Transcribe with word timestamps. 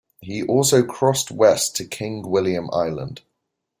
He 0.19 0.41
also 0.41 0.83
crossed 0.83 1.29
west 1.29 1.75
to 1.75 1.85
King 1.85 2.27
William 2.27 2.71
Island. 2.73 3.21